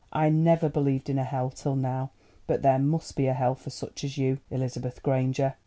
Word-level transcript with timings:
I 0.11 0.29
never 0.29 0.67
believed 0.67 1.11
in 1.11 1.19
a 1.19 1.23
hell 1.23 1.51
till 1.51 1.75
now, 1.75 2.09
but 2.47 2.63
there 2.63 2.79
must 2.79 3.15
be 3.15 3.27
a 3.27 3.35
hell 3.35 3.53
for 3.53 3.69
such 3.69 4.03
as 4.03 4.17
you, 4.17 4.39
Elizabeth 4.49 5.03
Granger. 5.03 5.53